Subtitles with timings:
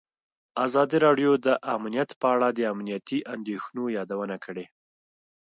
[0.65, 4.65] ازادي راډیو د امنیت په اړه د امنیتي اندېښنو یادونه کړې.